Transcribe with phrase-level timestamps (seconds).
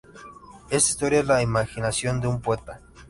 [0.71, 2.81] Esta historia es la imaginación de un poeta".